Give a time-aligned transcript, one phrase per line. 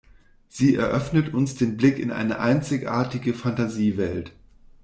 [0.47, 4.31] Sie eröffnet uns den Blick in eine einzigartige Fantasiewelt.